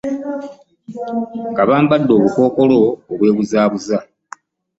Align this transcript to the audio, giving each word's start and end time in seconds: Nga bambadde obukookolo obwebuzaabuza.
Nga 1.51 1.63
bambadde 1.69 2.11
obukookolo 2.17 2.79
obwebuzaabuza. 3.11 3.97